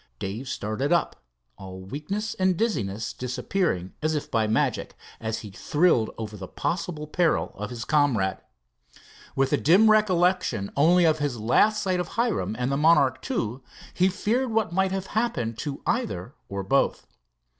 [0.17, 1.23] Dave started up,
[1.59, 7.05] all weakness and dizziness disappearing as if by magic, as he thrilled over the possible
[7.05, 8.39] peril of his comrade.
[9.35, 13.59] With a recollection only of his last sight of Hiram grid the Monarch II,
[13.93, 17.05] he feared what might have happened to either or both.